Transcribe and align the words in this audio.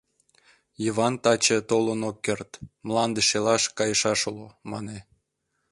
Йыван 0.83 1.13
таче 1.23 1.57
толын 1.69 2.01
ок 2.09 2.17
керт: 2.25 2.49
«Мланде 2.87 3.21
шелаш 3.29 3.63
кайышаш 3.77 4.21
уло»,— 4.29 4.47
мане. 4.71 4.97